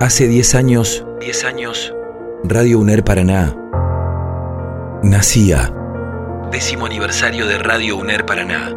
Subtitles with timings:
[0.00, 1.92] Hace 10 años, 10 años,
[2.44, 3.56] Radio UNER Paraná
[5.02, 5.74] nacía.
[6.52, 8.72] Décimo aniversario de Radio UNER Paraná.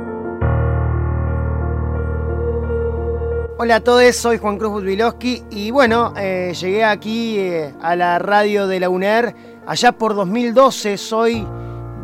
[3.59, 8.17] Hola a todos, soy Juan Cruz Budvilowski y bueno, eh, llegué aquí eh, a la
[8.17, 9.35] radio de la UNER
[9.67, 10.97] allá por 2012.
[10.97, 11.47] Soy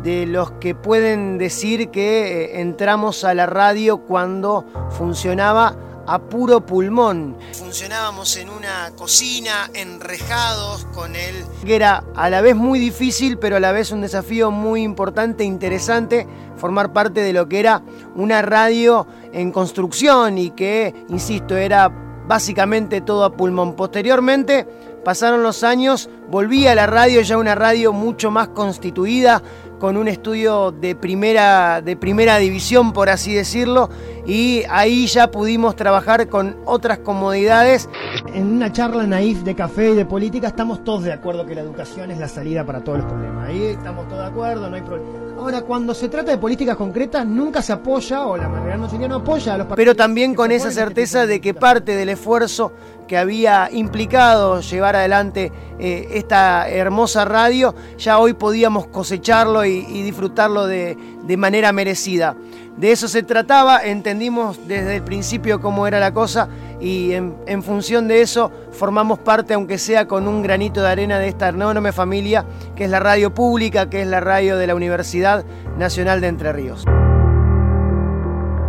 [0.04, 5.74] de los que pueden decir que eh, entramos a la radio cuando funcionaba
[6.08, 7.36] a puro pulmón.
[7.68, 11.44] Funcionábamos en una cocina, enrejados con él.
[11.66, 16.26] Era a la vez muy difícil, pero a la vez un desafío muy importante, interesante,
[16.56, 17.82] formar parte de lo que era
[18.14, 21.90] una radio en construcción y que, insisto, era
[22.26, 23.76] básicamente todo a pulmón.
[23.76, 24.66] Posteriormente,
[25.04, 29.42] pasaron los años, volví a la radio, ya una radio mucho más constituida,
[29.78, 33.88] con un estudio de primera, de primera división, por así decirlo,
[34.28, 37.88] y ahí ya pudimos trabajar con otras comodidades.
[38.34, 41.62] En una charla naif de café y de política estamos todos de acuerdo que la
[41.62, 43.48] educación es la salida para todos los problemas.
[43.48, 45.28] Ahí estamos todos de acuerdo, no hay problema.
[45.38, 49.14] Ahora, cuando se trata de políticas concretas, nunca se apoya, o la mayoría no no
[49.14, 52.72] apoya a los Pero también con esa este certeza de que parte del esfuerzo
[53.06, 60.66] que había implicado llevar adelante eh, esta hermosa radio, ya hoy podíamos cosecharlo y, disfrutarlo
[60.66, 60.96] de,
[61.36, 62.36] manera merecida.
[62.78, 66.48] De eso se trataba, entendimos desde el principio cómo era la cosa
[66.80, 71.26] y en, función de eso formamos parte, aunque sea con un granito de arena, de
[71.26, 75.44] esta enorme familia que es la radio pública, que es la radio de la Universidad
[75.76, 76.84] Nacional de Entre Ríos.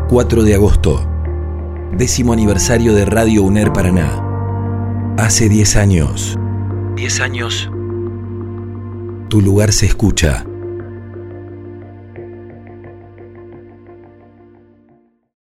[0.10, 1.08] 4 de agosto,
[1.92, 4.26] décimo aniversario de Radio UNER Paraná.
[5.20, 6.40] Hace 10 años.
[6.96, 7.70] 10 años.
[9.28, 10.49] Tu lugar se escucha.